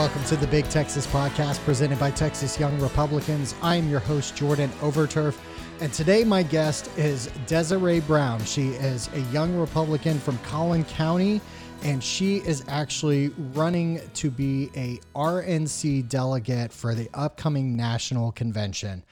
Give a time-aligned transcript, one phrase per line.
[0.00, 3.54] welcome to the Big Texas Podcast presented by Texas Young Republicans.
[3.60, 5.38] I'm your host, Jordan Overturf,
[5.82, 8.42] and today my guest is Desiree Brown.
[8.46, 11.42] She is a young Republican from Collin County
[11.82, 19.02] and she is actually running to be a RNC delegate for the upcoming national convention.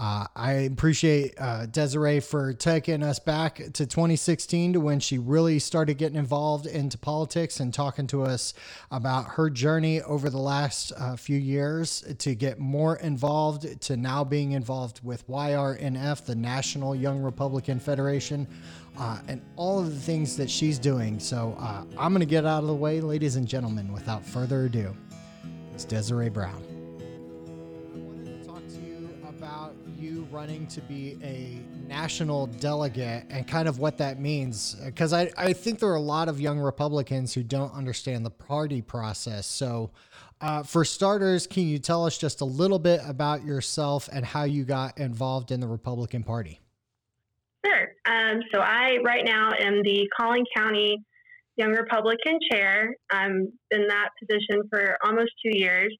[0.00, 5.58] Uh, I appreciate uh, Desiree for taking us back to 2016 to when she really
[5.58, 8.54] started getting involved into politics and talking to us
[8.92, 14.22] about her journey over the last uh, few years to get more involved to now
[14.22, 18.46] being involved with YRNF, the National Young Republican Federation
[18.98, 21.18] uh, and all of the things that she's doing.
[21.18, 24.66] So uh, I'm going to get out of the way, ladies and gentlemen, without further
[24.66, 24.96] ado.
[25.74, 26.67] It's Desiree Brown.
[30.38, 31.58] Running to be a
[31.88, 34.76] national delegate and kind of what that means.
[34.84, 38.30] Because I, I think there are a lot of young Republicans who don't understand the
[38.30, 39.48] party process.
[39.48, 39.90] So,
[40.40, 44.44] uh, for starters, can you tell us just a little bit about yourself and how
[44.44, 46.60] you got involved in the Republican Party?
[47.66, 47.88] Sure.
[48.06, 51.02] Um, so I right now am the Collin County
[51.56, 52.94] Young Republican Chair.
[53.10, 55.92] I'm in that position for almost two years.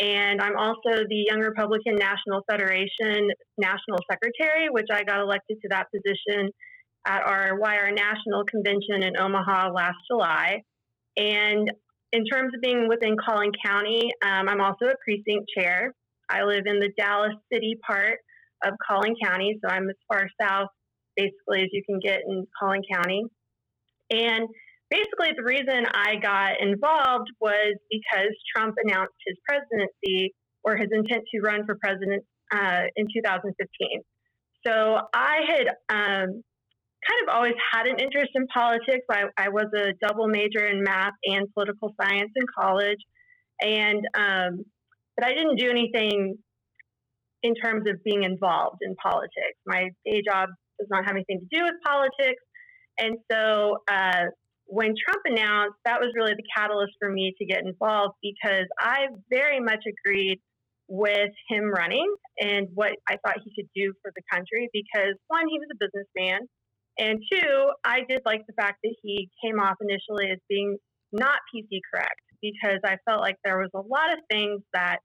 [0.00, 5.68] And I'm also the Young Republican National Federation National Secretary, which I got elected to
[5.70, 6.50] that position
[7.06, 10.62] at our YR National Convention in Omaha last July.
[11.16, 11.70] And
[12.12, 15.94] in terms of being within Collin County, um, I'm also a precinct chair.
[16.28, 18.18] I live in the Dallas City part
[18.64, 20.68] of Collin County, so I'm as far south
[21.16, 23.24] basically as you can get in Collin County.
[24.10, 24.48] And
[24.92, 31.24] basically, the reason I got involved was because Trump announced his presidency or his intent
[31.34, 34.02] to run for president uh, in 2015.
[34.66, 36.42] So I had um,
[37.08, 39.04] kind of always had an interest in politics.
[39.10, 43.00] I, I, was a double major in math and political science in college,
[43.60, 44.64] and um,
[45.16, 46.36] but I didn't do anything
[47.42, 49.58] in terms of being involved in politics.
[49.66, 52.42] My day job does not have anything to do with politics.
[52.98, 54.26] And so uh,
[54.72, 59.12] when Trump announced, that was really the catalyst for me to get involved because I
[59.28, 60.40] very much agreed
[60.88, 62.08] with him running
[62.40, 65.76] and what I thought he could do for the country because one, he was a
[65.76, 66.48] businessman.
[66.96, 70.78] And two, I did like the fact that he came off initially as being
[71.12, 75.00] not PC correct because I felt like there was a lot of things that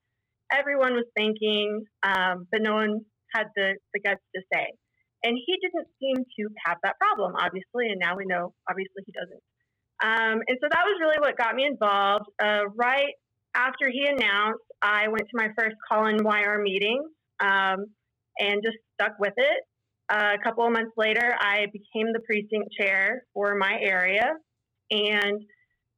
[0.50, 3.02] everyone was thinking, um, but no one
[3.36, 4.68] had the, the guts to say.
[5.24, 7.92] And he didn't seem to have that problem, obviously.
[7.92, 9.44] And now we know, obviously, he doesn't.
[10.04, 12.26] Um, and so that was really what got me involved.
[12.42, 13.14] Uh, right
[13.56, 17.02] after he announced, I went to my first Collin YR meeting
[17.40, 17.86] um,
[18.40, 19.64] and just stuck with it.
[20.10, 24.32] Uh, a couple of months later, I became the precinct chair for my area
[24.92, 25.42] and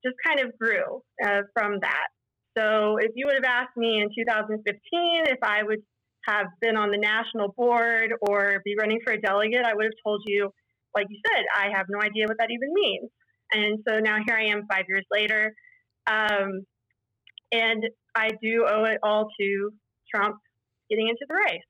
[0.04, 2.08] just kind of grew uh, from that.
[2.58, 4.64] So if you would have asked me in 2015
[5.28, 5.80] if I would
[6.28, 10.00] have been on the national board or be running for a delegate, I would have
[10.04, 10.50] told you,
[10.96, 13.10] like you said, I have no idea what that even means.
[13.52, 15.54] And so now here I am five years later.
[16.08, 16.66] Um,
[17.52, 17.84] and
[18.16, 19.72] I do owe it all to
[20.14, 20.38] Trump
[20.90, 21.62] getting into the race.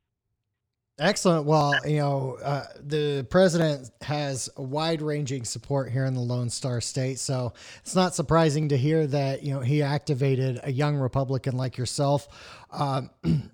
[0.99, 1.45] Excellent.
[1.45, 6.49] Well, you know, uh, the president has a wide ranging support here in the Lone
[6.49, 7.19] Star State.
[7.19, 11.77] So it's not surprising to hear that, you know, he activated a young Republican like
[11.77, 12.27] yourself.
[12.71, 13.11] Um,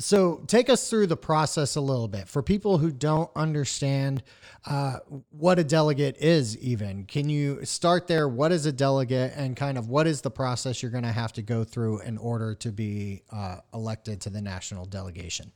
[0.00, 2.28] so take us through the process a little bit.
[2.28, 4.22] For people who don't understand
[4.66, 4.98] uh,
[5.30, 8.28] what a delegate is even can you start there?
[8.28, 11.32] What is a delegate and kind of what is the process you're going to have
[11.34, 15.52] to go through in order to be uh, elected to the national delegation?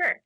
[0.00, 0.20] Sure.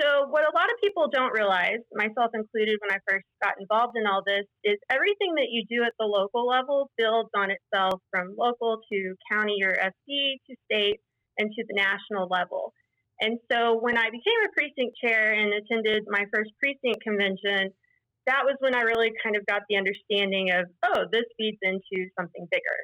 [0.00, 3.96] So what a lot of people don't realize myself included when i first got involved
[3.96, 8.00] in all this is everything that you do at the local level builds on itself
[8.12, 11.00] from local to county or sd to state
[11.38, 12.72] and to the national level.
[13.20, 17.70] And so when I became a precinct chair and attended my first precinct convention,
[18.26, 22.06] that was when I really kind of got the understanding of, oh, this feeds into
[22.18, 22.78] something bigger.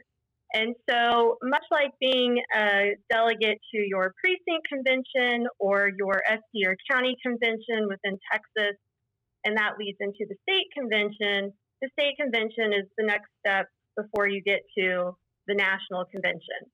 [0.55, 6.77] And so, much like being a delegate to your precinct convention or your SD or
[6.89, 8.79] county convention within Texas,
[9.45, 11.53] and that leads into the state convention,
[11.83, 13.67] the state convention is the next step
[13.97, 15.17] before you get to
[15.49, 16.71] the national convention.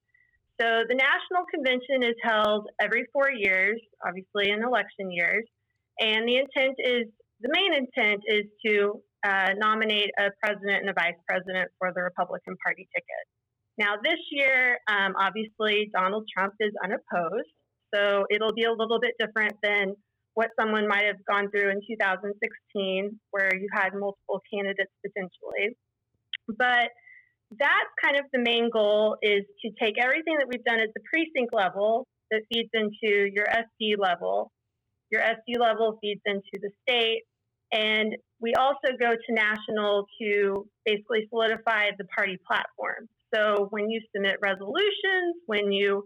[0.61, 5.43] So the national convention is held every four years, obviously in election years,
[5.99, 7.09] and the intent is
[7.41, 12.01] the main intent is to uh, nominate a president and a vice president for the
[12.03, 13.25] Republican Party ticket.
[13.79, 17.49] Now, this year, um, obviously, Donald Trump is unopposed,
[17.91, 19.95] so it'll be a little bit different than
[20.35, 25.75] what someone might have gone through in 2016, where you had multiple candidates potentially.
[26.47, 26.91] But
[27.59, 31.01] that's kind of the main goal is to take everything that we've done at the
[31.11, 34.51] precinct level that feeds into your SD level.
[35.11, 37.23] Your SD level feeds into the state.
[37.73, 43.07] And we also go to national to basically solidify the party platform.
[43.33, 46.03] So when you submit resolutions, when you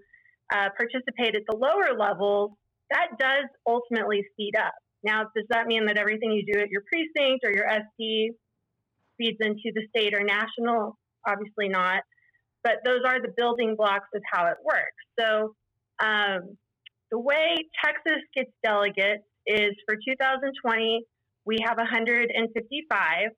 [0.54, 2.52] uh, participate at the lower levels,
[2.92, 4.74] that does ultimately feed up.
[5.04, 8.30] Now, does that mean that everything you do at your precinct or your SD
[9.18, 10.98] feeds into the state or national?
[11.28, 12.02] Obviously not.
[12.64, 15.04] But those are the building blocks of how it works.
[15.20, 15.56] So
[16.04, 16.58] um,
[17.12, 21.04] the way Texas gets delegates is for 2020,
[21.46, 23.30] we have 155,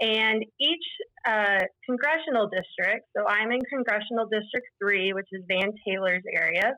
[0.00, 0.84] and each
[1.26, 6.74] uh, congressional district, so I'm in Congressional District 3, which is Van Taylor's area,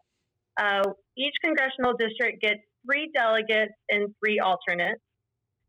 [0.59, 0.83] uh,
[1.17, 5.01] each congressional district gets three delegates and three alternates.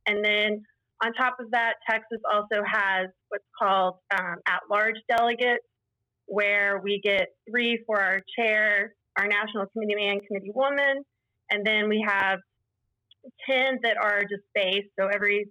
[0.08, 0.64] And then
[1.01, 5.63] on top of that, Texas also has what's called um, at large delegates,
[6.25, 11.04] where we get three for our chair, our national committee man, committee woman,
[11.50, 12.40] and then we have
[13.50, 14.86] 10 that are just base.
[15.00, 15.48] So every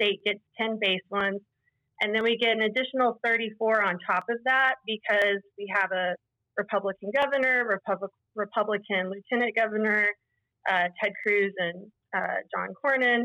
[0.00, 1.40] state gets 10 base ones.
[2.00, 6.14] And then we get an additional 34 on top of that because we have a
[6.56, 10.06] Republican governor, Republic, Republican lieutenant governor,
[10.70, 13.24] uh, Ted Cruz and uh, John Cornyn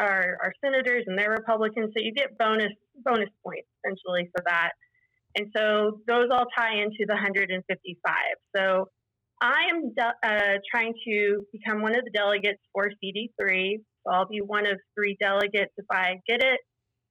[0.00, 1.92] are, are senators and they're Republicans.
[1.96, 2.72] So you get bonus
[3.04, 4.70] bonus points essentially for that.
[5.36, 8.14] And so those all tie into the 155.
[8.56, 8.88] So
[9.40, 13.76] I am de- uh, trying to become one of the delegates for CD3.
[14.04, 16.60] So I'll be one of three delegates if I get it,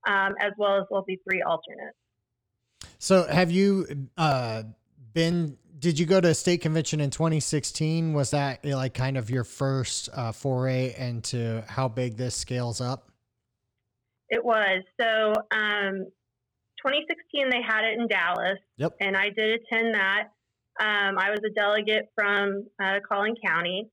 [0.08, 1.98] um, as well as there'll be three alternates.
[2.98, 4.64] So have you uh,
[5.14, 5.58] been?
[5.80, 8.14] Did you go to a state convention in 2016?
[8.14, 13.10] Was that like kind of your first uh, foray into how big this scales up?
[14.30, 14.84] It was.
[15.00, 16.06] So um,
[16.86, 18.60] 2016, they had it in Dallas.
[18.78, 18.96] Yep.
[19.00, 20.32] And I did attend that.
[20.82, 23.90] Um, I was a delegate from uh, Collin County.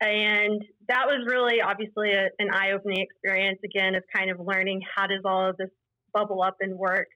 [0.00, 4.80] And that was really obviously a, an eye opening experience, again, of kind of learning
[4.94, 5.70] how does all of this
[6.12, 7.08] bubble up and work.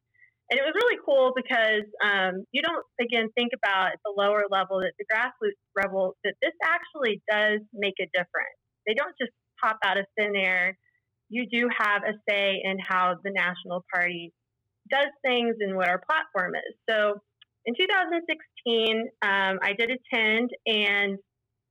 [0.50, 4.44] And it was really cool because um, you don't, again, think about at the lower
[4.50, 8.58] level that the grassroots level that this actually does make a difference.
[8.87, 9.31] They don't just
[9.62, 10.76] pop out of thin air.
[11.29, 14.32] You do have a say in how the National Party
[14.91, 16.75] does things and what our platform is.
[16.88, 17.20] So
[17.64, 21.19] in 2016, um, I did attend, and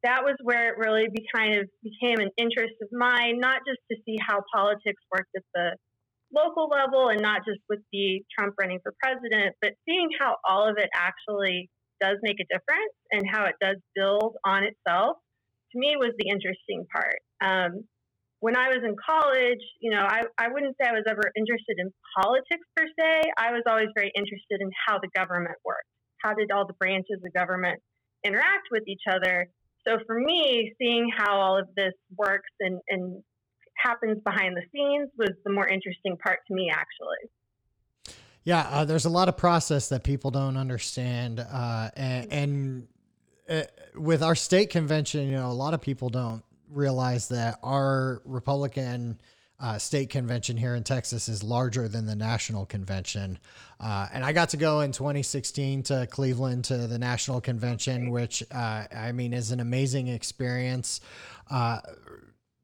[0.04, 3.80] that was where it really be kind of became an interest of mine, not just
[3.92, 5.75] to see how politics worked at the
[6.34, 10.68] local level and not just with the Trump running for president, but seeing how all
[10.68, 11.70] of it actually
[12.02, 15.18] does make a difference and how it does build on itself.
[15.72, 17.20] To me, was the interesting part.
[17.42, 17.84] Um,
[18.40, 21.76] when I was in college, you know, I, I wouldn't say I was ever interested
[21.78, 23.30] in politics per se.
[23.38, 25.92] I was always very interested in how the government worked.
[26.24, 27.80] How did all the branches of government
[28.24, 29.48] interact with each other?
[29.88, 33.24] So for me, seeing how all of this works and, and
[33.81, 38.16] happens behind the scenes was the more interesting part to me, actually.
[38.44, 42.88] Yeah, uh, there's a lot of process that people don't understand, uh, and, and
[43.50, 43.63] uh,
[43.96, 49.20] with our state convention, you know, a lot of people don't realize that our Republican
[49.60, 53.38] uh, state convention here in Texas is larger than the national convention.
[53.80, 58.42] Uh, and I got to go in 2016 to Cleveland to the national convention, which
[58.51, 61.01] uh, I mean is an amazing experience.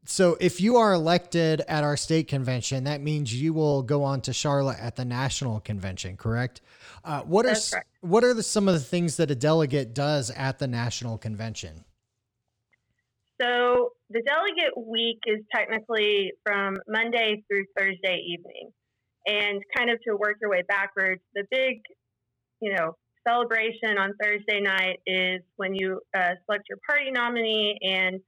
[0.07, 4.21] So if you are elected at our state convention, that means you will go on
[4.21, 6.61] to Charlotte at the national convention, correct?
[7.03, 7.55] Uh, what are
[8.01, 11.85] what are the, some of the things that a delegate does at the national convention?
[13.41, 18.71] So the delegate week is technically from Monday through Thursday evening.
[19.27, 21.81] And kind of to work your way backwards, the big,
[22.61, 22.95] you know,
[23.27, 28.21] celebration on Thursday night is when you uh, select your party nominee, and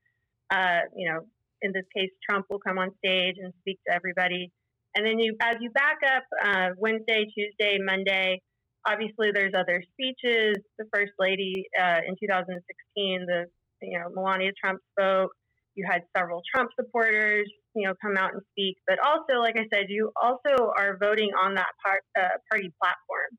[0.50, 1.20] uh, you know,
[1.62, 4.52] in this case, Trump will come on stage and speak to everybody.
[4.96, 8.42] And then you, as you back up uh, Wednesday, Tuesday, Monday,
[8.88, 10.56] obviously there's other speeches.
[10.78, 13.46] The first lady uh, in 2016, the
[13.82, 15.32] you know Melania Trump spoke.
[15.76, 18.78] You had several Trump supporters, you know, come out and speak.
[18.88, 23.38] But also, like I said, you also are voting on that part, uh, party platform.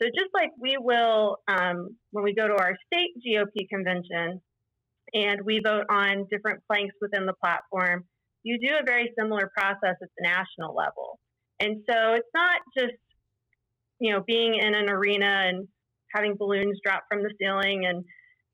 [0.00, 4.40] So just like we will um, when we go to our state GOP convention
[5.14, 8.04] and we vote on different planks within the platform,
[8.42, 11.18] you do a very similar process at the national level.
[11.60, 12.94] And so it's not just
[13.98, 15.68] you know being in an arena and
[16.14, 18.04] having balloons drop from the ceiling and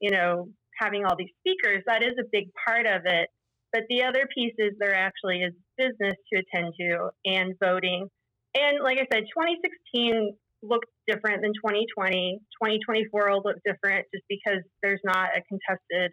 [0.01, 0.49] you know
[0.81, 3.29] having all these speakers, that is a big part of it.
[3.73, 8.09] But the other piece is there actually is business to attend to and voting.
[8.55, 12.39] And like I said, 2016 looked different than 2020.
[12.63, 16.13] 2024 will look different just because there's not a contested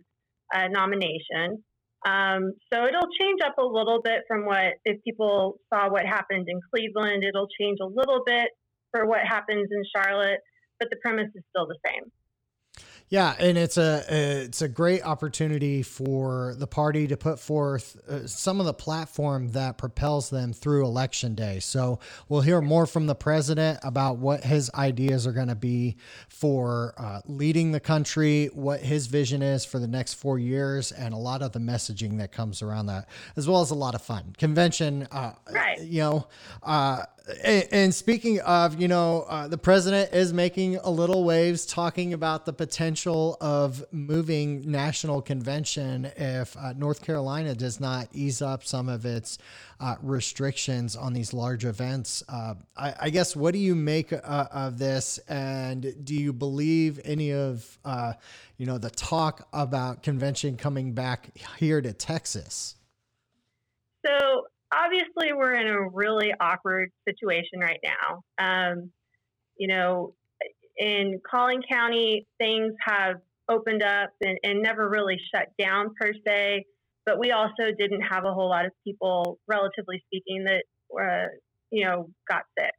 [0.54, 1.64] uh, nomination.
[2.06, 6.48] Um, so it'll change up a little bit from what, if people saw what happened
[6.48, 8.50] in Cleveland, it'll change a little bit
[8.92, 10.40] for what happens in Charlotte,
[10.80, 12.04] but the premise is still the same.
[13.10, 18.28] Yeah, and it's a it's a great opportunity for the party to put forth uh,
[18.28, 21.60] some of the platform that propels them through election day.
[21.60, 25.98] So we'll hear more from the president about what his ideas are going to be
[26.28, 31.12] for uh, leading the country, what his vision is for the next four years, and
[31.12, 34.04] a lot of the messaging that comes around that, as well as a lot of
[34.04, 34.36] fun.
[34.38, 35.82] Convention, uh, right?
[35.82, 36.28] You know
[37.44, 42.46] and speaking of, you know, uh, the president is making a little waves talking about
[42.46, 48.90] the potential of moving national convention if uh, North Carolina does not ease up some
[48.90, 49.38] of its
[49.80, 52.24] uh, restrictions on these large events.
[52.28, 55.20] Uh, I, I, guess, what do you make uh, of this?
[55.30, 58.14] And do you believe any of, uh,
[58.58, 62.76] you know, the talk about convention coming back here to Texas?
[64.06, 64.39] So
[64.74, 68.22] obviously we're in a really awkward situation right now.
[68.38, 68.92] Um,
[69.58, 70.14] you know,
[70.78, 73.18] in Collin County, things have
[73.50, 76.66] opened up and, and, never really shut down per se,
[77.06, 80.64] but we also didn't have a whole lot of people, relatively speaking, that
[81.02, 81.28] uh,
[81.72, 82.72] you know got sick.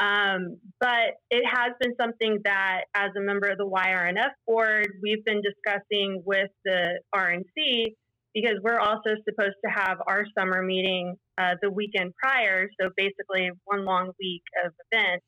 [0.00, 5.24] Um, but it has been something that, as a member of the YRNF board, we've
[5.24, 7.94] been discussing with the RNC
[8.36, 12.68] because we're also supposed to have our summer meeting uh, the weekend prior.
[12.78, 15.24] So basically, one long week of events.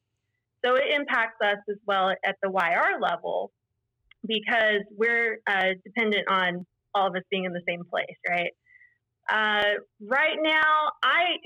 [0.63, 3.51] So it impacts us as well at the YR level
[4.27, 8.53] because we're uh, dependent on all of us being in the same place, right?
[9.27, 11.39] Uh, right now, I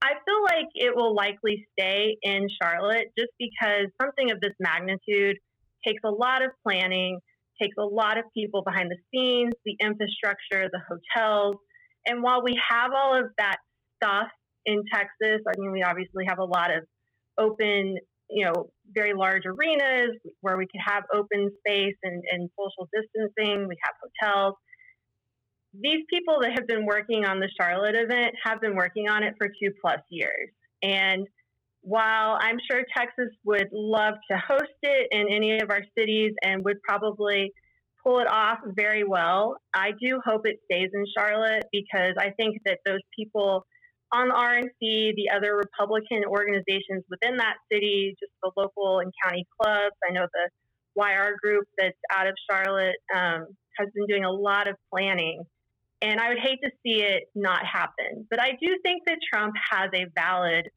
[0.00, 5.38] I feel like it will likely stay in Charlotte just because something of this magnitude
[5.84, 7.18] takes a lot of planning
[7.60, 11.56] takes a lot of people behind the scenes, the infrastructure, the hotels.
[12.06, 13.56] And while we have all of that
[14.02, 14.28] stuff
[14.66, 16.84] in Texas, I mean, we obviously have a lot of
[17.38, 17.96] open,
[18.30, 23.68] you know, very large arenas where we could have open space and, and social distancing.
[23.68, 24.54] We have hotels.
[25.72, 29.34] These people that have been working on the Charlotte event have been working on it
[29.38, 30.50] for two plus years.
[30.82, 31.26] And
[31.84, 36.64] while I'm sure Texas would love to host it in any of our cities and
[36.64, 37.52] would probably
[38.02, 42.56] pull it off very well, I do hope it stays in Charlotte because I think
[42.64, 43.66] that those people
[44.12, 49.46] on the RNC, the other Republican organizations within that city, just the local and county
[49.60, 54.30] clubs, I know the YR group that's out of Charlotte um, has been doing a
[54.30, 55.42] lot of planning.
[56.00, 58.26] And I would hate to see it not happen.
[58.30, 60.68] But I do think that Trump has a valid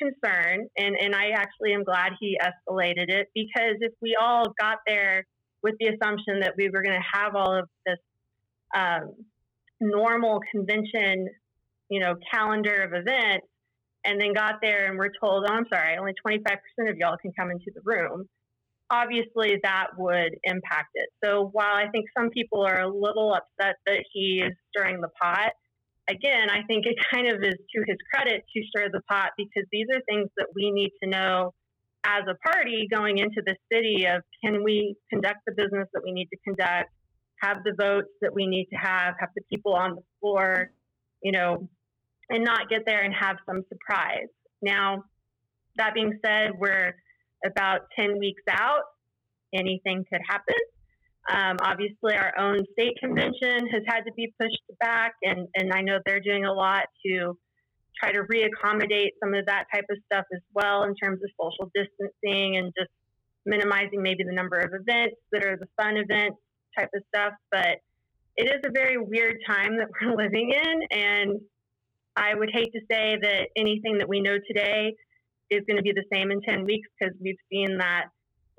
[0.00, 4.78] concern, and, and I actually am glad he escalated it because if we all got
[4.86, 5.26] there
[5.62, 7.98] with the assumption that we were going to have all of this
[8.74, 9.12] um,
[9.80, 11.28] normal convention,
[11.88, 13.46] you know, calendar of events,
[14.04, 16.56] and then got there and we're told, oh, I'm sorry, only 25%
[16.88, 18.26] of y'all can come into the room.
[18.90, 21.10] Obviously, that would impact it.
[21.22, 25.10] So while I think some people are a little upset that he is stirring the
[25.20, 25.52] pot,
[26.10, 29.68] again, I think it kind of is to his credit to stir the pot because
[29.72, 31.54] these are things that we need to know
[32.04, 36.12] as a party going into the city of can we conduct the business that we
[36.12, 36.90] need to conduct,
[37.42, 40.70] have the votes that we need to have, have the people on the floor,
[41.22, 41.68] you know,
[42.30, 44.28] and not get there and have some surprise.
[44.62, 45.04] Now,
[45.76, 46.94] that being said, we're
[47.44, 48.82] about 10 weeks out.
[49.52, 50.54] Anything could happen.
[51.28, 55.82] Um, obviously, our own state convention has had to be pushed back, and, and I
[55.82, 57.36] know they're doing a lot to
[57.98, 61.70] try to reaccommodate some of that type of stuff as well in terms of social
[61.74, 62.90] distancing and just
[63.44, 66.38] minimizing maybe the number of events that are the fun events
[66.78, 67.34] type of stuff.
[67.50, 67.78] But
[68.36, 71.40] it is a very weird time that we're living in, and
[72.16, 74.94] I would hate to say that anything that we know today
[75.50, 78.06] is going to be the same in 10 weeks because we've seen that,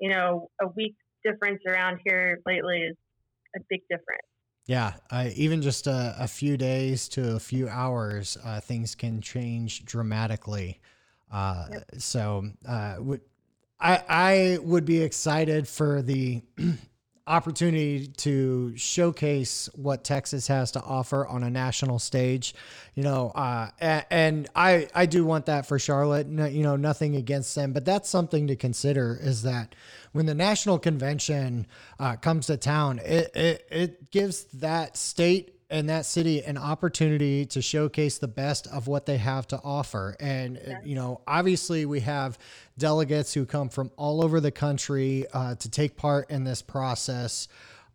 [0.00, 2.96] you know, a week difference around here lately is
[3.56, 4.22] a big difference.
[4.66, 9.20] Yeah, uh, even just a, a, few days to a few hours, uh, things can
[9.20, 10.80] change dramatically.
[11.32, 11.84] Uh, yep.
[11.98, 12.96] So, uh,
[13.80, 16.42] I I would be excited for the
[17.26, 22.52] opportunity to showcase what Texas has to offer on a national stage,
[22.94, 26.74] you know, uh, and, and, I, I do want that for Charlotte, no, you know,
[26.74, 29.74] nothing against them, but that's something to consider is that
[30.10, 31.66] when the national convention
[32.00, 37.46] uh, comes to town, it, it, it gives that state and that city an opportunity
[37.46, 40.14] to showcase the best of what they have to offer.
[40.20, 40.78] And yeah.
[40.84, 42.38] you know, obviously, we have
[42.78, 47.48] delegates who come from all over the country uh, to take part in this process,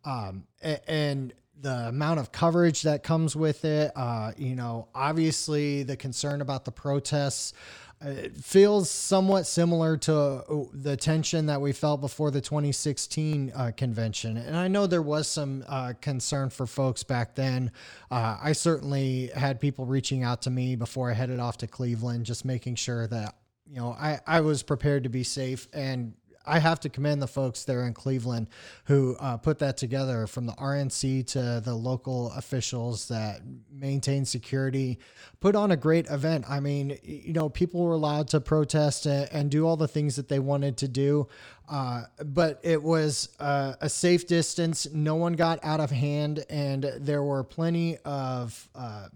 [0.04, 3.92] um, and the amount of coverage that comes with it.
[3.94, 7.52] Uh, you know, obviously, the concern about the protests.
[8.00, 13.72] It feels somewhat similar to uh, the tension that we felt before the 2016 uh,
[13.76, 14.36] convention.
[14.36, 17.72] And I know there was some uh, concern for folks back then.
[18.10, 22.24] Uh, I certainly had people reaching out to me before I headed off to Cleveland,
[22.24, 23.34] just making sure that,
[23.68, 26.14] you know, I, I was prepared to be safe and
[26.48, 28.48] I have to commend the folks there in Cleveland
[28.84, 34.98] who uh, put that together from the RNC to the local officials that maintain security,
[35.40, 36.46] put on a great event.
[36.48, 40.16] I mean, you know, people were allowed to protest and, and do all the things
[40.16, 41.28] that they wanted to do.
[41.70, 44.86] Uh, but it was uh, a safe distance.
[44.92, 49.08] No one got out of hand, and there were plenty of, uh,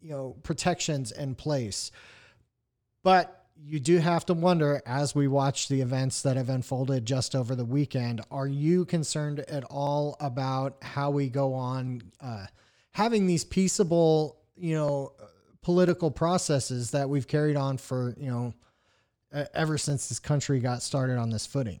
[0.00, 1.90] you know, protections in place.
[3.02, 7.34] But you do have to wonder as we watch the events that have unfolded just
[7.34, 12.46] over the weekend are you concerned at all about how we go on uh,
[12.92, 15.12] having these peaceable you know
[15.62, 18.54] political processes that we've carried on for you know
[19.54, 21.80] ever since this country got started on this footing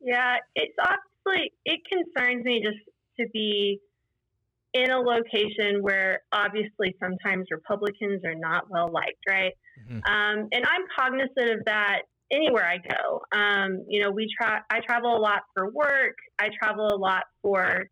[0.00, 2.78] yeah it's obviously it concerns me just
[3.18, 3.80] to be
[4.74, 9.52] in a location where obviously sometimes Republicans are not well liked, right?
[9.80, 9.96] Mm-hmm.
[9.96, 12.02] Um, and I'm cognizant of that
[12.32, 13.20] anywhere I go.
[13.36, 16.16] Um, you know, we tra- I travel a lot for work.
[16.38, 17.84] I travel a lot for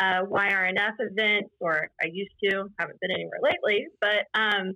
[0.00, 2.64] uh, YRNF events, or I used to.
[2.78, 4.72] Haven't been anywhere lately, but um,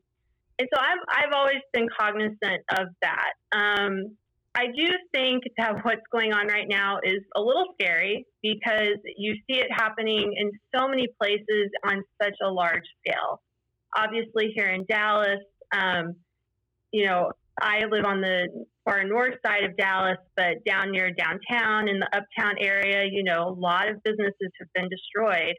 [0.58, 3.32] and so I've I've always been cognizant of that.
[3.52, 4.16] Um,
[4.54, 9.34] I do think that what's going on right now is a little scary because you
[9.46, 13.42] see it happening in so many places on such a large scale.
[13.96, 15.40] Obviously, here in Dallas,
[15.76, 16.16] um,
[16.92, 18.48] you know, I live on the
[18.84, 23.48] far north side of Dallas, but down near downtown in the uptown area, you know,
[23.48, 25.54] a lot of businesses have been destroyed.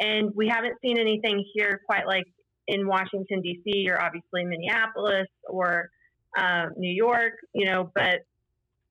[0.00, 2.24] And we haven't seen anything here quite like
[2.66, 5.90] in Washington, D.C., or obviously Minneapolis or
[6.36, 8.20] um, New York, you know, but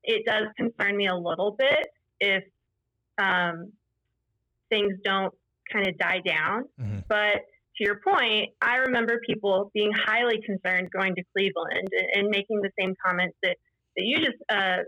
[0.03, 1.87] it does concern me a little bit
[2.19, 2.43] if
[3.17, 3.71] um,
[4.69, 5.33] things don't
[5.71, 6.65] kind of die down.
[6.79, 6.99] Mm-hmm.
[7.07, 7.45] But
[7.77, 12.61] to your point, I remember people being highly concerned going to Cleveland and, and making
[12.61, 13.57] the same comments that,
[13.97, 14.83] that you just uh,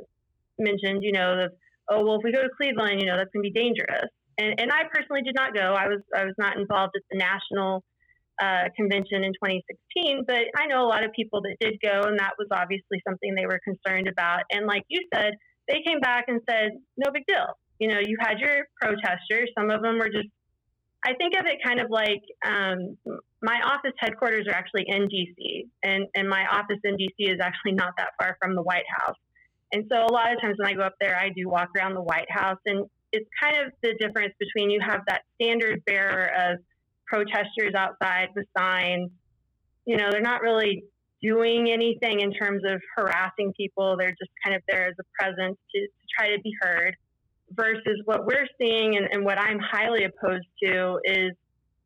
[0.59, 1.51] mentioned, you know, of,
[1.89, 4.09] oh, well, if we go to Cleveland, you know, that's going to be dangerous.
[4.37, 5.73] And, and I personally did not go.
[5.73, 7.83] I was, I was not involved at the national
[8.41, 12.19] uh, convention in 2016, but I know a lot of people that did go, and
[12.19, 14.41] that was obviously something they were concerned about.
[14.51, 15.33] And like you said,
[15.67, 17.47] they came back and said, no big deal.
[17.79, 19.49] You know, you had your protesters.
[19.57, 20.29] Some of them were just,
[21.05, 22.97] I think of it kind of like um,
[23.41, 27.73] my office headquarters are actually in DC, and, and my office in DC is actually
[27.73, 29.15] not that far from the White House.
[29.71, 31.93] And so a lot of times when I go up there, I do walk around
[31.93, 36.31] the White House, and it's kind of the difference between you have that standard bearer
[36.35, 36.59] of
[37.05, 39.11] protesters outside with signs.
[39.85, 40.85] You know, they're not really
[41.21, 43.95] doing anything in terms of harassing people.
[43.97, 46.95] They're just kind of there as a presence to, to try to be heard.
[47.55, 51.31] Versus what we're seeing and, and what I'm highly opposed to is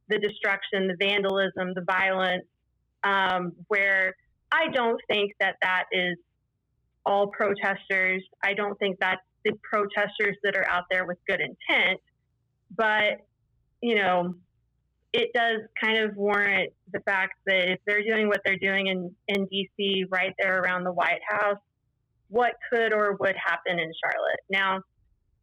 [0.07, 2.45] the destruction, the vandalism, the violence,
[3.03, 4.15] um, where
[4.51, 6.17] I don't think that that is
[7.05, 8.23] all protesters.
[8.43, 11.99] I don't think that's the protesters that are out there with good intent.
[12.75, 13.25] But,
[13.81, 14.35] you know,
[15.13, 19.15] it does kind of warrant the fact that if they're doing what they're doing in,
[19.27, 21.57] in DC, right there around the White House,
[22.29, 24.39] what could or would happen in Charlotte.
[24.49, 24.81] Now,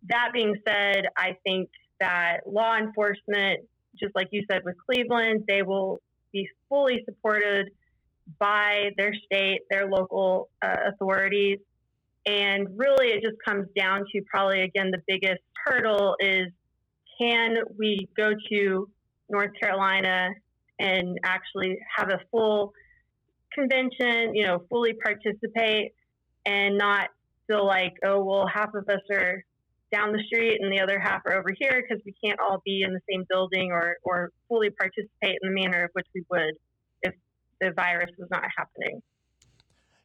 [0.08, 1.68] that being said, I think
[2.00, 3.60] that law enforcement,
[3.98, 6.00] just like you said with Cleveland, they will
[6.32, 7.70] be fully supported
[8.38, 11.58] by their state, their local uh, authorities.
[12.26, 16.48] And really, it just comes down to probably, again, the biggest hurdle is
[17.18, 18.88] can we go to
[19.30, 20.30] North Carolina
[20.78, 22.72] and actually have a full
[23.52, 25.94] convention, you know, fully participate
[26.44, 27.08] and not
[27.46, 29.42] feel like, oh, well, half of us are
[29.92, 32.82] down the street and the other half are over here because we can't all be
[32.82, 36.54] in the same building or, or fully participate in the manner of which we would
[37.02, 37.14] if
[37.60, 39.02] the virus was not happening.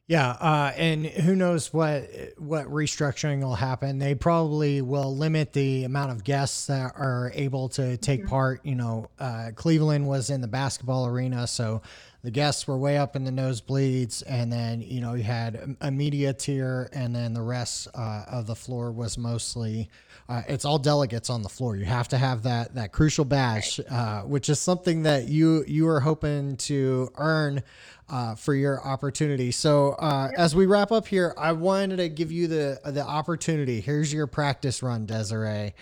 [0.08, 3.98] Yeah, uh, and who knows what what restructuring will happen?
[3.98, 8.28] They probably will limit the amount of guests that are able to take mm-hmm.
[8.28, 8.66] part.
[8.66, 11.82] You know, uh, Cleveland was in the basketball arena, so
[12.22, 15.90] the guests were way up in the nosebleeds, and then you know you had a
[15.90, 19.90] media tier, and then the rest uh, of the floor was mostly
[20.28, 21.76] uh, it's all delegates on the floor.
[21.76, 25.88] You have to have that that crucial badge, uh, which is something that you you
[25.88, 27.62] are hoping to earn.
[28.08, 29.50] Uh, for your opportunity.
[29.50, 33.80] So uh, as we wrap up here, I wanted to give you the the opportunity.
[33.80, 35.72] Here's your practice run, Desiree,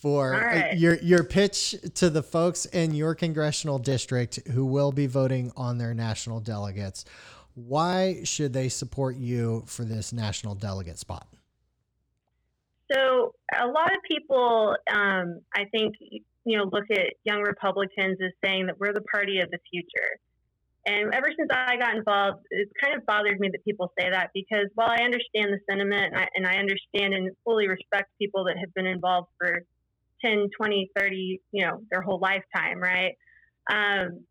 [0.00, 0.78] for uh, right.
[0.78, 5.78] your your pitch to the folks in your congressional district who will be voting on
[5.78, 7.04] their national delegates.
[7.54, 11.26] Why should they support you for this national delegate spot?
[12.90, 18.32] So a lot of people, um, I think, you know, look at young Republicans as
[18.42, 20.18] saying that we're the party of the future.
[20.86, 24.30] And ever since I got involved, it's kind of bothered me that people say that
[24.32, 28.44] because while I understand the sentiment and I, and I understand and fully respect people
[28.44, 29.62] that have been involved for
[30.24, 33.16] 10, 20, 30, you know, their whole lifetime, right?
[33.70, 34.24] Um,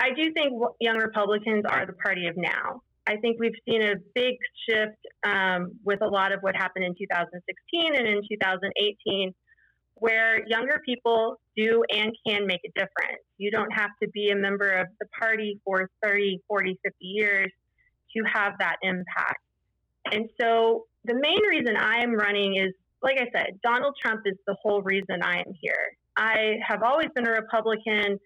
[0.00, 2.82] I do think young Republicans are the party of now.
[3.06, 4.36] I think we've seen a big
[4.68, 4.96] shift
[5.26, 9.34] um, with a lot of what happened in 2016 and in 2018,
[9.96, 13.22] where younger people do and can make a difference.
[13.38, 17.50] You don't have to be a member of the party for 30, 40, 50 years
[18.16, 19.40] to have that impact.
[20.10, 22.72] And so the main reason I am running is
[23.04, 25.96] like I said, Donald Trump is the whole reason I am here.
[26.16, 28.18] I have always been a Republican.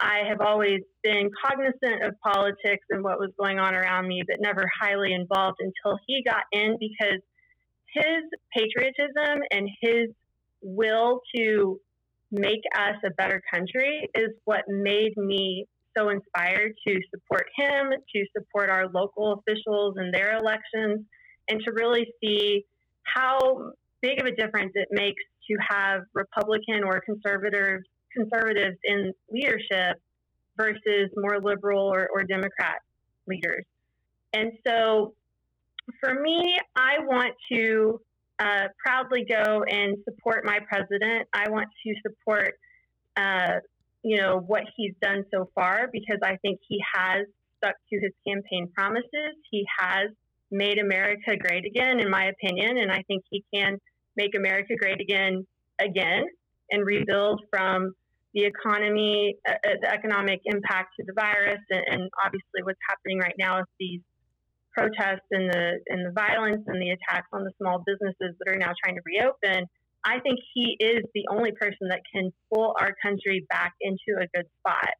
[0.00, 4.38] I have always been cognizant of politics and what was going on around me, but
[4.40, 7.20] never highly involved until he got in because
[7.92, 10.08] his patriotism and his
[10.62, 11.80] will to
[12.32, 18.24] make us a better country is what made me so inspired to support him, to
[18.36, 21.06] support our local officials and their elections,
[21.48, 22.64] and to really see
[23.04, 23.70] how
[24.04, 27.80] big of a difference it makes to have Republican or conservative
[28.12, 29.96] conservatives in leadership
[30.58, 32.76] versus more liberal or, or Democrat
[33.26, 33.64] leaders.
[34.34, 35.14] And so
[36.00, 38.00] for me, I want to
[38.38, 41.26] uh, proudly go and support my president.
[41.32, 42.54] I want to support,
[43.16, 43.60] uh,
[44.02, 48.12] you know, what he's done so far because I think he has stuck to his
[48.26, 49.34] campaign promises.
[49.50, 50.10] He has
[50.50, 53.78] made America great again, in my opinion, and I think he can
[54.16, 55.46] make America great again,
[55.78, 56.24] again,
[56.70, 57.92] and rebuild from
[58.34, 63.18] the economy, uh, uh, the economic impact to the virus, and, and, obviously what's happening
[63.18, 64.00] right now with these
[64.72, 68.58] protests and the and the violence and the attacks on the small businesses that are
[68.58, 69.66] now trying to reopen.
[70.04, 74.26] I think he is the only person that can pull our country back into a
[74.34, 74.90] good spot.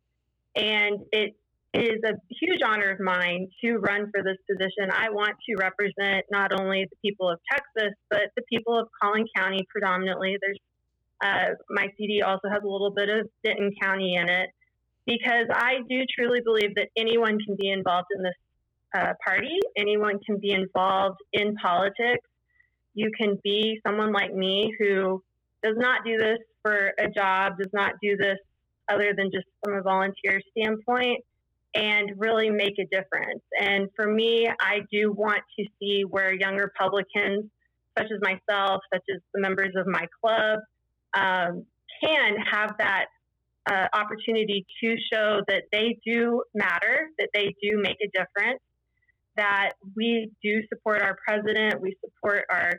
[0.55, 1.35] And it
[1.75, 4.91] is a huge honor of mine to run for this position.
[4.93, 9.27] I want to represent not only the people of Texas, but the people of Collin
[9.37, 10.37] County predominantly.
[10.41, 10.59] There's
[11.25, 14.51] uh, my CD also has a little bit of Denton County in it
[15.07, 18.35] because I do truly believe that anyone can be involved in this
[18.97, 19.59] uh, party.
[19.77, 22.29] Anyone can be involved in politics.
[22.95, 25.23] You can be someone like me who
[25.63, 28.39] does not do this for a job, does not do this
[28.89, 31.25] other than just from a volunteer standpoint
[31.75, 33.43] and really make a difference.
[33.61, 37.47] And for me, I do want to see where young Republicans,
[37.99, 40.61] such as myself, such as the members of my club,
[41.17, 41.65] um,
[42.03, 43.07] can have that
[43.71, 48.61] uh, opportunity to show that they do matter, that they do make a difference,
[49.37, 52.73] that we do support our president, we support our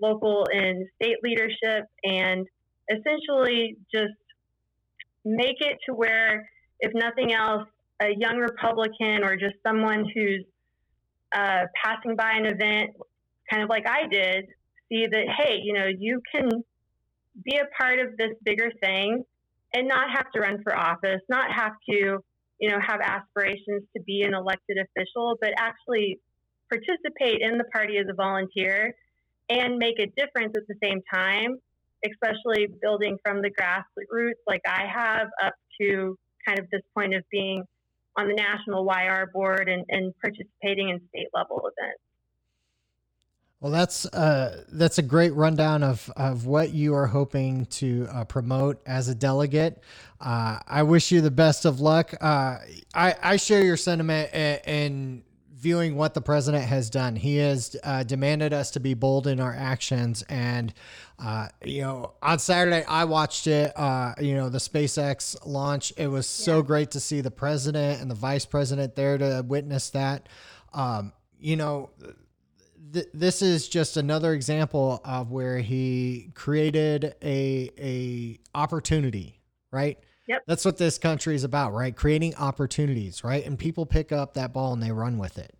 [0.00, 2.46] local and state leadership, and
[2.90, 4.12] essentially just
[5.24, 6.48] make it to where,
[6.80, 7.68] if nothing else,
[8.00, 10.44] a young Republican or just someone who's
[11.32, 12.90] uh, passing by an event,
[13.50, 14.46] kind of like I did,
[14.88, 16.48] see that, hey, you know, you can
[17.44, 19.24] be a part of this bigger thing
[19.74, 22.18] and not have to run for office, not have to,
[22.58, 26.18] you know, have aspirations to be an elected official, but actually
[26.68, 28.94] participate in the party as a volunteer
[29.48, 31.56] and make a difference at the same time,
[32.04, 37.22] especially building from the grassroots like I have up to kind of this point of
[37.30, 37.64] being
[38.18, 42.00] on the national YR board and, and participating in state level events.
[43.60, 48.24] Well, that's uh, that's a great rundown of, of what you are hoping to uh,
[48.24, 49.82] promote as a delegate.
[50.20, 52.14] Uh, I wish you the best of luck.
[52.20, 52.58] Uh,
[52.94, 55.24] I, I share your sentiment in,
[55.58, 57.16] viewing what the president has done.
[57.16, 60.72] He has uh, demanded us to be bold in our actions, and
[61.18, 63.72] uh, you know, on Saturday I watched it.
[64.20, 65.92] you know, the SpaceX launch.
[65.96, 66.62] It was so yeah.
[66.62, 70.28] great to see the president and the vice president there to witness that.
[70.72, 71.90] Um, you know
[72.92, 79.40] th- this is just another example of where he created a a opportunity,
[79.70, 79.98] right?
[80.28, 80.42] Yep.
[80.46, 81.96] That's what this country is about, right?
[81.96, 83.44] Creating opportunities, right?
[83.44, 85.54] And people pick up that ball and they run with it.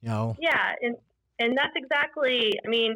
[0.00, 0.36] You know?
[0.40, 0.96] Yeah, and
[1.38, 2.52] and that's exactly.
[2.64, 2.94] I mean,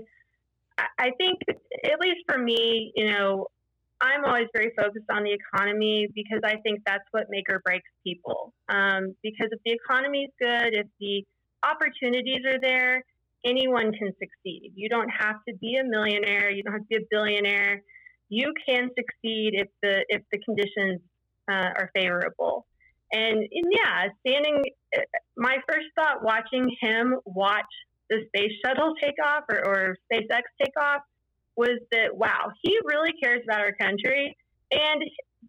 [0.78, 1.38] I think
[1.84, 3.46] at least for me, you know,
[4.00, 7.88] I'm always very focused on the economy because I think that's what make or breaks
[8.04, 8.52] people.
[8.68, 11.24] Um, because if the economy is good, if the
[11.62, 13.04] opportunities are there,
[13.44, 14.72] anyone can succeed.
[14.74, 16.50] You don't have to be a millionaire.
[16.50, 17.82] You don't have to be a billionaire.
[18.40, 21.00] You can succeed if the if the conditions
[21.52, 22.54] uh, are favorable.
[23.12, 24.62] And, and yeah, standing.
[25.36, 27.72] My first thought watching him watch
[28.08, 31.02] the space shuttle take off or, or SpaceX take off
[31.56, 34.34] was that wow, he really cares about our country,
[34.70, 35.02] and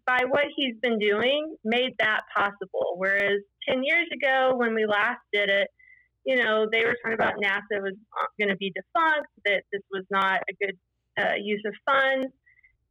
[0.06, 2.88] by what he's been doing, made that possible.
[2.96, 5.68] Whereas ten years ago, when we last did it,
[6.26, 7.96] you know, they were talking about NASA was
[8.38, 10.76] going to be defunct, that this was not a good
[11.22, 12.28] uh, use of funds.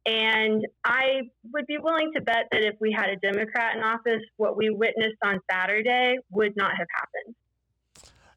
[0.06, 4.22] And I would be willing to bet that if we had a Democrat in office,
[4.36, 7.34] what we witnessed on Saturday would not have happened.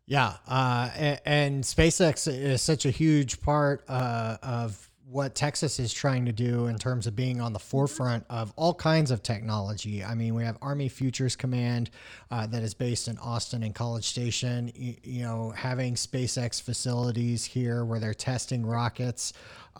[0.06, 5.93] Yeah, uh, and, and, SpaceX is such a huge part uh, of what Texas is
[5.93, 10.04] trying to do in terms of being on the forefront of all kinds of technology.
[10.04, 11.89] I mean, we have Army Futures Command
[12.30, 14.70] uh, that is based in Austin and College Station.
[14.76, 19.32] You, you, know, having SpaceX facilities here where they're testing rockets.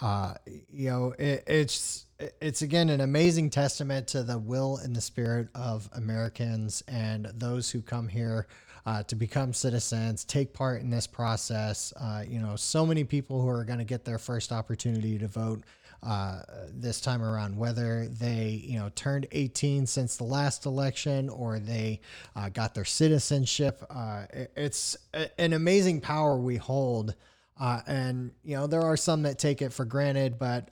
[0.02, 0.36] Uh,
[0.72, 2.06] you know, it, it's
[2.40, 7.70] it's again an amazing testament to the will and the spirit of Americans and those
[7.70, 8.48] who come here
[8.88, 11.94] uh, to become citizens, take part in this process.
[12.00, 15.28] Uh, you know, so many people who are going to get their first opportunity to
[15.28, 15.62] vote
[16.04, 16.40] uh,
[16.72, 22.00] this time around, whether they you know turned 18 since the last election or they
[22.38, 23.84] uh, got their citizenship.
[23.90, 24.96] Uh, it's
[25.38, 27.14] an amazing power we hold,
[27.60, 30.70] uh, and you know there are some that take it for granted, but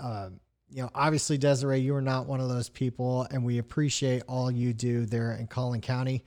[0.72, 4.50] you know, obviously, Desiree, you are not one of those people, and we appreciate all
[4.50, 6.24] you do there in Collin County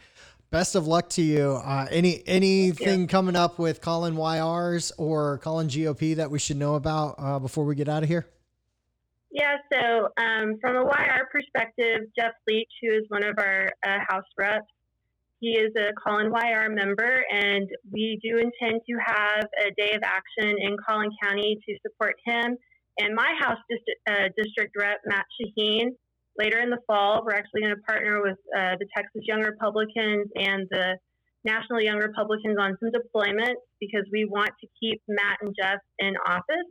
[0.51, 1.61] best of luck to you.
[1.65, 6.75] Uh, any anything coming up with Collin YRs or Collin GOP that we should know
[6.75, 8.29] about uh, before we get out of here?
[9.31, 13.99] Yeah, so um, from a YR perspective, Jeff Leach, who is one of our uh,
[14.09, 14.67] House reps,
[15.41, 20.03] he is a Collin YR member, and we do intend to have a day of
[20.03, 22.57] action in Collin County to support him
[22.99, 25.91] and my House district, uh, district rep, Matt Shaheen
[26.39, 30.27] later in the fall, we're actually going to partner with uh, the Texas Young Republicans
[30.37, 30.97] and the
[31.45, 36.15] National Young Republicans on some deployments because we want to keep Matt and Jeff in
[36.27, 36.69] office.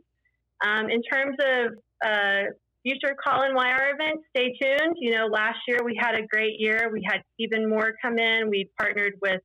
[0.64, 1.72] Um, in terms of
[2.04, 2.50] uh,
[2.82, 4.96] future Collin YR events, stay tuned.
[4.98, 6.90] You know, last year we had a great year.
[6.92, 8.48] We had even more come in.
[8.48, 9.40] We partnered with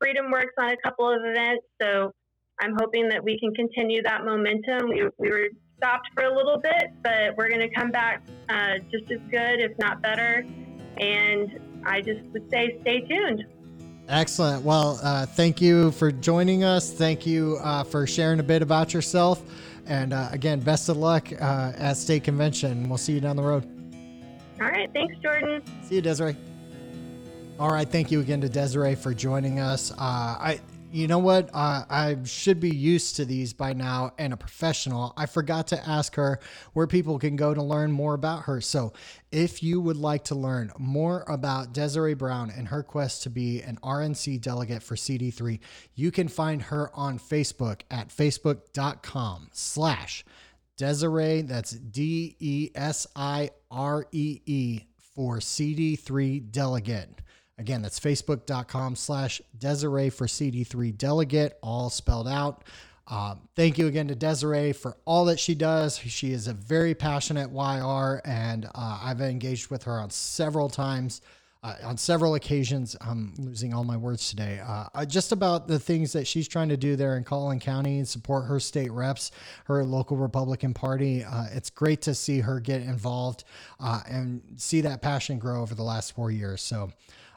[0.00, 1.64] Freedom Works on a couple of events.
[1.80, 2.12] So
[2.60, 4.88] I'm hoping that we can continue that momentum.
[4.88, 8.78] We, we were stopped for a little bit, but we're going to come back uh,
[8.90, 10.44] just as good, if not better.
[10.98, 13.44] And I just would say stay tuned.
[14.08, 14.62] Excellent.
[14.64, 16.92] Well, uh, thank you for joining us.
[16.92, 19.42] Thank you uh, for sharing a bit about yourself.
[19.86, 22.88] And uh, again, best of luck uh, at state convention.
[22.88, 23.64] We'll see you down the road.
[24.60, 24.90] All right.
[24.92, 25.62] Thanks, Jordan.
[25.82, 26.36] See you, Desiree.
[27.58, 27.88] All right.
[27.88, 29.90] Thank you again to Desiree for joining us.
[29.92, 30.60] Uh, I
[30.92, 31.50] you know what?
[31.52, 35.12] Uh, I should be used to these by now and a professional.
[35.16, 36.40] I forgot to ask her
[36.72, 38.60] where people can go to learn more about her.
[38.60, 38.92] So,
[39.30, 43.62] if you would like to learn more about Desiree Brown and her quest to be
[43.62, 45.58] an RNC delegate for CD3,
[45.94, 50.24] you can find her on Facebook at facebook.com slash
[50.76, 54.82] Desiree, that's D E S I R E E
[55.14, 57.22] for CD3 delegate.
[57.58, 62.64] Again, that's facebook.com slash Desiree for CD3 delegate, all spelled out.
[63.08, 65.96] Um, thank you again to Desiree for all that she does.
[65.98, 71.20] She is a very passionate YR, and uh, I've engaged with her on several times,
[71.62, 72.96] uh, on several occasions.
[73.00, 74.60] I'm losing all my words today.
[74.62, 78.08] Uh, just about the things that she's trying to do there in Collin County and
[78.08, 79.30] support her state reps,
[79.64, 81.22] her local Republican Party.
[81.22, 83.44] Uh, it's great to see her get involved
[83.78, 86.60] uh, and see that passion grow over the last four years.
[86.60, 86.90] So,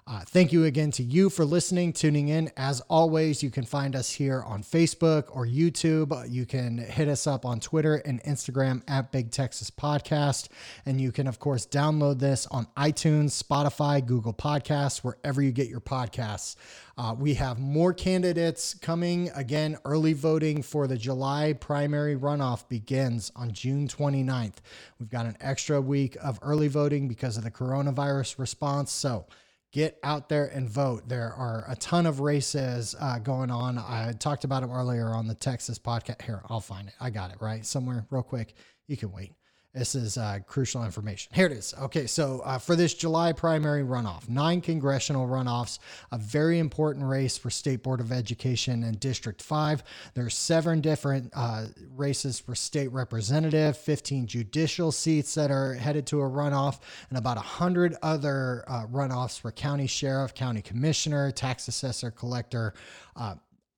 [0.09, 2.49] uh, thank you again to you for listening, tuning in.
[2.57, 6.27] As always, you can find us here on Facebook or YouTube.
[6.27, 10.47] You can hit us up on Twitter and Instagram at Big Texas Podcast.
[10.83, 15.67] And you can, of course, download this on iTunes, Spotify, Google Podcasts, wherever you get
[15.67, 16.55] your podcasts.
[16.97, 19.29] Uh, we have more candidates coming.
[19.35, 24.55] Again, early voting for the July primary runoff begins on June 29th.
[24.99, 28.91] We've got an extra week of early voting because of the coronavirus response.
[28.91, 29.27] So,
[29.71, 31.07] get out there and vote.
[31.07, 33.77] There are a ton of races uh, going on.
[33.77, 36.21] I talked about them earlier on the Texas podcast.
[36.21, 36.93] Here, I'll find it.
[36.99, 38.55] I got it right somewhere, real quick.
[38.87, 39.33] You can wait.
[39.71, 41.31] This is uh, crucial information.
[41.35, 41.75] Here it is.
[41.79, 45.77] Okay, so uh, for this July primary runoff, nine congressional runoffs,
[46.11, 49.83] a very important race for State Board of Education and District 5.
[50.15, 56.21] There's seven different uh, races for state representative, 15 judicial seats that are headed to
[56.21, 56.79] a runoff,
[57.09, 62.73] and about 100 other uh, runoffs for county sheriff, county commissioner, tax assessor, collector.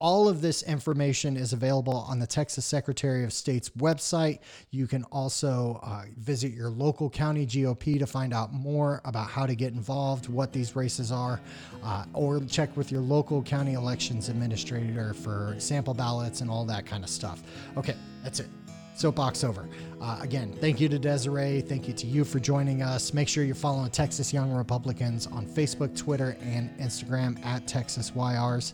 [0.02, 4.40] All of this information is available on the Texas Secretary of State's website.
[4.72, 9.46] You can also uh, visit your local county GOP to find out more about how
[9.46, 11.40] to get involved, what these races are,
[11.84, 16.84] uh, or check with your local county elections administrator for sample ballots and all that
[16.84, 17.44] kind of stuff.
[17.78, 18.48] Okay, that's it.
[18.96, 19.70] Soapbox over.
[20.02, 21.62] Uh, again, thank you to Desiree.
[21.62, 23.14] Thank you to you for joining us.
[23.14, 28.74] Make sure you're following Texas Young Republicans on Facebook, Twitter, and Instagram at Texas YRs.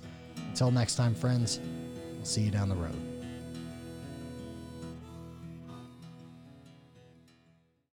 [0.58, 1.60] Until next time, friends,
[2.16, 3.07] we'll see you down the road.